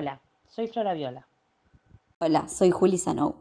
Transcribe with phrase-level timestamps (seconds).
[0.00, 1.26] Hola, soy Flora Viola.
[2.20, 3.34] Hola, soy Juli Sanou.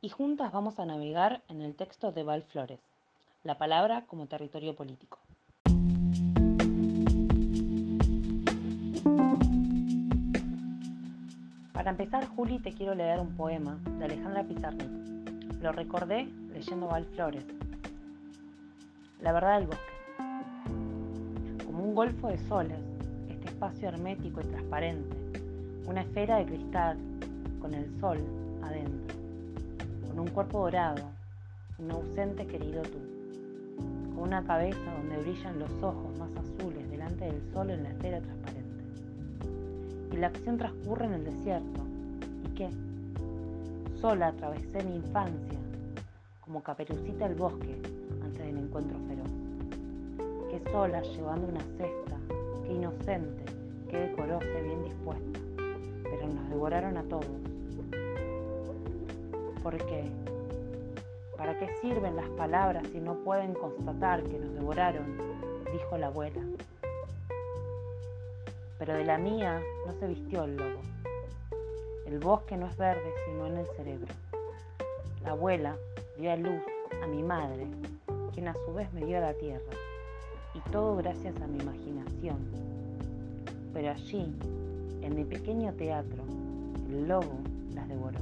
[0.00, 2.78] Y juntas vamos a navegar en el texto de Val Flores,
[3.42, 5.18] la palabra como territorio político.
[11.72, 14.90] Para empezar, Juli, te quiero leer un poema de Alejandra Pizarnik.
[15.60, 17.44] Lo recordé leyendo Val Flores.
[19.20, 19.96] La verdad del bosque.
[21.96, 22.78] Golfo de soles,
[23.30, 25.16] este espacio hermético y transparente,
[25.86, 26.98] una esfera de cristal
[27.58, 28.18] con el sol
[28.62, 29.16] adentro,
[30.06, 31.04] con un cuerpo dorado,
[31.78, 32.98] un ausente querido tú,
[34.14, 38.20] con una cabeza donde brillan los ojos más azules delante del sol en la esfera
[38.20, 38.84] transparente.
[40.12, 41.80] Y la acción transcurre en el desierto.
[42.44, 42.68] ¿Y qué?
[44.02, 45.58] Sola atravesé mi infancia,
[46.42, 47.80] como caperucita el bosque
[48.22, 49.55] antes del encuentro feroz.
[50.56, 52.16] Qué sola llevando una cesta,
[52.64, 53.44] qué inocente,
[53.90, 55.40] qué decorosa y bien dispuesta,
[56.02, 57.26] pero nos devoraron a todos.
[59.62, 60.10] ¿Por qué?
[61.36, 65.18] ¿Para qué sirven las palabras si no pueden constatar que nos devoraron?
[65.70, 66.40] dijo la abuela
[68.78, 70.80] pero de la mía no se vistió el lobo.
[72.06, 74.14] El bosque no es verde sino en el cerebro.
[75.22, 75.76] La abuela
[76.16, 76.62] dio a luz
[77.02, 77.66] a mi madre,
[78.32, 79.72] quien a su vez me dio a la tierra,
[80.56, 82.38] y todo gracias a mi imaginación.
[83.72, 84.32] Pero allí,
[85.02, 86.24] en mi pequeño teatro,
[86.90, 87.38] el lobo
[87.74, 88.18] las devoró.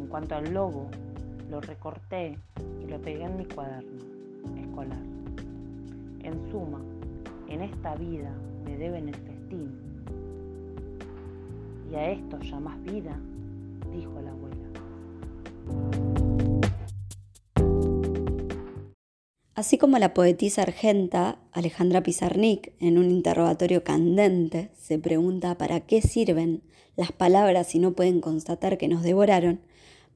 [0.00, 0.88] En cuanto al lobo,
[1.50, 2.38] lo recorté
[2.82, 4.02] y lo pegué en mi cuaderno
[4.60, 5.02] escolar.
[6.22, 6.80] En suma,
[7.48, 8.32] en esta vida
[8.64, 9.22] me deben el
[11.92, 13.14] y a esto llamas vida,
[13.92, 16.01] dijo la abuela.
[19.62, 26.02] Así como la poetisa argenta Alejandra Pizarnik, en un interrogatorio candente, se pregunta para qué
[26.02, 26.64] sirven
[26.96, 29.60] las palabras si no pueden constatar que nos devoraron,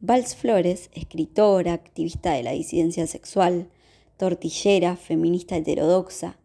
[0.00, 3.68] Vals Flores, escritora, activista de la disidencia sexual,
[4.16, 6.40] tortillera, feminista heterodoxa,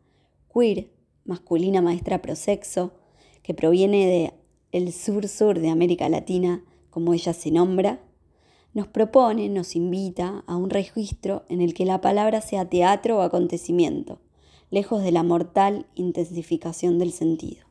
[0.54, 0.92] queer,
[1.26, 2.94] masculina maestra prosexo,
[3.42, 4.34] que proviene de
[4.72, 8.00] el sur-sur de América Latina, como ella se nombra,
[8.74, 13.22] nos propone, nos invita a un registro en el que la palabra sea teatro o
[13.22, 14.20] acontecimiento,
[14.70, 17.66] lejos de la mortal intensificación del sentido.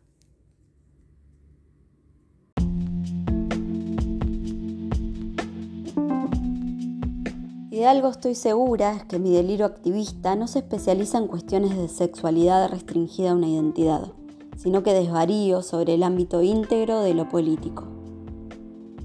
[7.71, 11.77] Y de algo estoy segura es que mi delirio activista no se especializa en cuestiones
[11.77, 14.13] de sexualidad restringida a una identidad
[14.61, 17.85] sino que desvarío sobre el ámbito íntegro de lo político,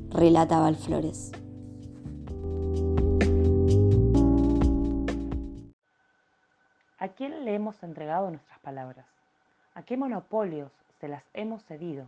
[0.10, 1.32] relata Valflores.
[7.16, 9.06] Quién le hemos entregado nuestras palabras?
[9.74, 12.08] ¿A qué monopolios se las hemos cedido?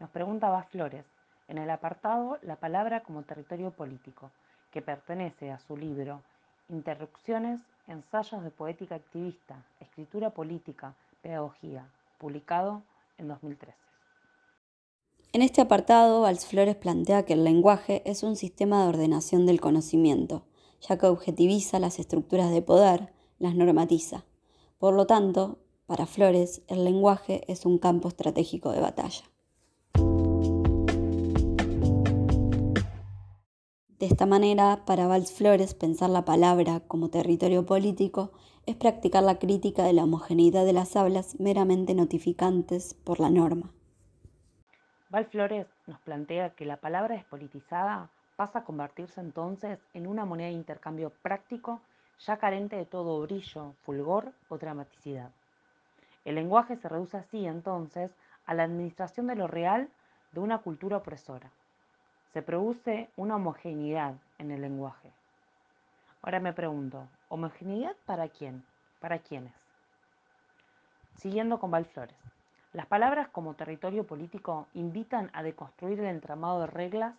[0.00, 1.04] Nos pregunta Valflores
[1.48, 4.30] en el apartado La palabra como territorio político,
[4.72, 6.22] que pertenece a su libro
[6.68, 11.86] Interrupciones, ensayos de poética activista, escritura política, pedagogía,
[12.18, 12.82] publicado
[13.16, 13.74] en 2013.
[15.32, 19.60] En este apartado, Valls Flores plantea que el lenguaje es un sistema de ordenación del
[19.60, 20.44] conocimiento,
[20.80, 24.24] ya que objetiviza las estructuras de poder, las normatiza.
[24.78, 29.24] Por lo tanto, para Flores, el lenguaje es un campo estratégico de batalla.
[33.98, 38.30] De esta manera, para Valls Flores, pensar la palabra como territorio político
[38.64, 43.72] es practicar la crítica de la homogeneidad de las hablas meramente notificantes por la norma.
[45.10, 50.48] Val Flores nos plantea que la palabra despolitizada pasa a convertirse entonces en una moneda
[50.48, 51.80] de intercambio práctico
[52.20, 55.30] ya carente de todo brillo, fulgor o dramaticidad.
[56.24, 58.10] El lenguaje se reduce así entonces
[58.46, 59.88] a la administración de lo real
[60.32, 61.50] de una cultura opresora
[62.32, 65.10] se produce una homogeneidad en el lenguaje.
[66.22, 68.64] Ahora me pregunto, ¿homogeneidad para quién?
[69.00, 69.52] ¿Para quiénes?
[71.16, 72.16] Siguiendo con Valflores.
[72.72, 77.16] Las palabras como territorio político invitan a deconstruir el entramado de reglas,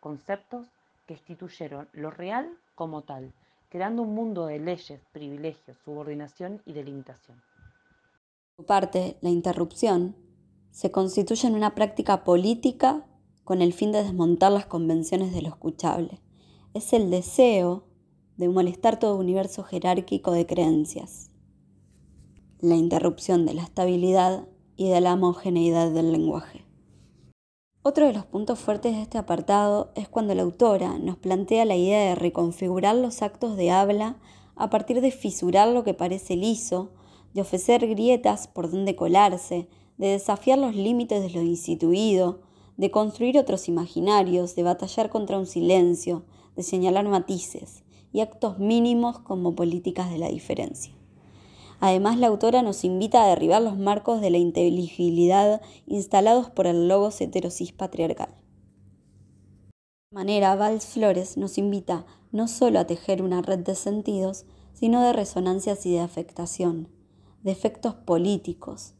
[0.00, 0.66] conceptos
[1.06, 3.32] que instituyeron lo real como tal,
[3.68, 7.40] creando un mundo de leyes, privilegios, subordinación y delimitación.
[8.56, 10.16] Por parte, la interrupción
[10.70, 13.06] se constituye en una práctica política
[13.44, 16.20] con el fin de desmontar las convenciones de lo escuchable.
[16.74, 17.84] Es el deseo
[18.36, 21.30] de molestar todo universo jerárquico de creencias,
[22.60, 26.57] la interrupción de la estabilidad y de la homogeneidad del lenguaje.
[27.88, 31.74] Otro de los puntos fuertes de este apartado es cuando la autora nos plantea la
[31.74, 34.18] idea de reconfigurar los actos de habla
[34.56, 36.90] a partir de fisurar lo que parece liso,
[37.32, 42.42] de ofrecer grietas por donde colarse, de desafiar los límites de lo instituido,
[42.76, 46.24] de construir otros imaginarios, de batallar contra un silencio,
[46.56, 50.97] de señalar matices y actos mínimos como políticas de la diferencia.
[51.80, 56.88] Además, la autora nos invita a derribar los marcos de la inteligibilidad instalados por el
[56.88, 58.34] logos heterosis patriarcal.
[60.10, 65.02] De manera, Valls Flores nos invita no solo a tejer una red de sentidos, sino
[65.02, 66.88] de resonancias y de afectación,
[67.42, 68.94] de efectos políticos,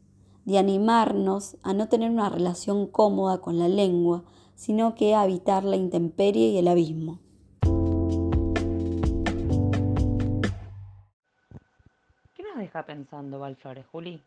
[0.45, 4.23] de animarnos a no tener una relación cómoda con la lengua,
[4.55, 7.19] sino que a habitar la intemperie y el abismo.
[12.69, 14.23] Deja pensando Valflores, Juli?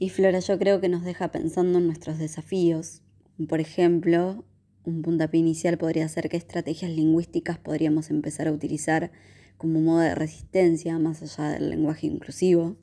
[0.00, 3.00] Y Flora, yo creo que nos deja pensando en nuestros desafíos.
[3.48, 4.44] Por ejemplo,
[4.84, 9.12] un puntapié inicial podría ser qué estrategias lingüísticas podríamos empezar a utilizar
[9.56, 12.76] como modo de resistencia más allá del lenguaje inclusivo.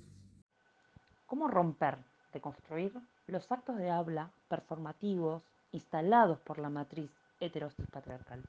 [1.25, 1.97] ¿Cómo romper,
[2.31, 2.93] deconstruir
[3.27, 5.43] los actos de habla performativos
[5.73, 7.11] instalados por la matriz
[7.41, 8.41] heterosis patriarcal?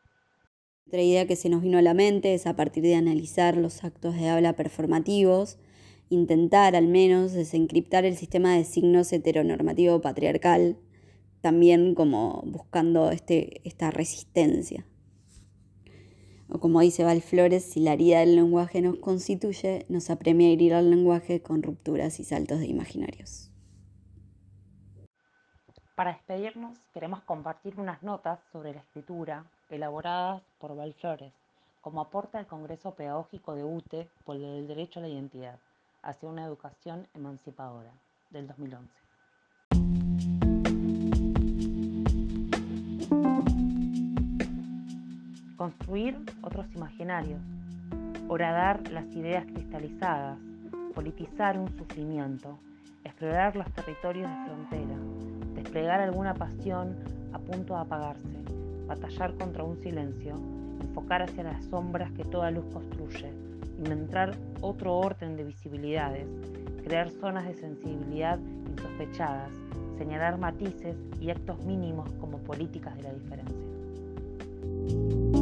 [0.88, 3.83] Otra idea que se nos vino a la mente es a partir de analizar los
[3.83, 5.59] actos de habla performativos,
[6.11, 10.79] intentar al menos desencriptar el sistema de signos heteronormativo patriarcal,
[11.41, 14.87] también como buscando este, esta resistencia.
[16.49, 20.53] O como dice Val Flores, si la herida del lenguaje nos constituye, nos apremia a
[20.53, 23.45] herir al lenguaje con rupturas y saltos de imaginarios.
[25.96, 31.32] Para despedirnos, queremos compartir unas notas sobre la escritura elaboradas por Val Flores
[31.81, 35.58] como aporte al Congreso Pedagógico de UTE por el Derecho a la Identidad
[36.02, 37.93] hacia una educación emancipadora
[38.31, 39.06] del 2011.
[45.56, 47.40] construir otros imaginarios,
[48.28, 50.38] horadar las ideas cristalizadas,
[50.94, 52.58] politizar un sufrimiento,
[53.02, 54.95] explorar los territorios de frontera,
[55.76, 56.96] desplegar alguna pasión
[57.34, 58.38] a punto de apagarse,
[58.87, 60.34] batallar contra un silencio,
[60.81, 63.31] enfocar hacia las sombras que toda luz construye,
[63.76, 66.26] inventar otro orden de visibilidades,
[66.82, 68.38] crear zonas de sensibilidad
[68.70, 69.50] insospechadas,
[69.99, 75.36] señalar matices y actos mínimos como políticas de la diferencia.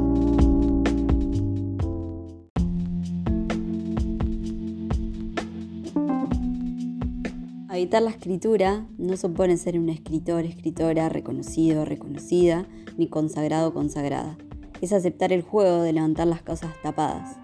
[7.75, 14.39] Habitar la escritura no supone ser un escritor, escritora, reconocido, reconocida, ni consagrado, consagrada.
[14.81, 17.37] Es aceptar el juego de levantar las cosas tapadas,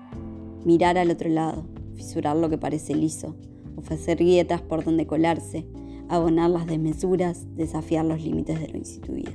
[0.65, 1.67] mirar al otro lado,
[1.97, 3.35] fisurar lo que parece liso,
[3.75, 5.67] ofrecer grietas por donde colarse,
[6.09, 9.33] abonar las desmesuras, desafiar los límites de lo instituido.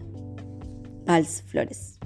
[1.05, 1.99] Pals Flores.